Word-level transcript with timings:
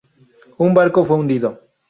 Un 0.57 0.73
barco 0.73 1.05
fue 1.05 1.17
hundido. 1.17 1.59